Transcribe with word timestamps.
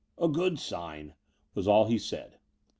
'*A 0.17 0.27
good 0.29 0.57
sign," 0.57 1.13
was 1.53 1.67
all 1.67 1.85
he 1.85 1.99
said. 1.99 2.39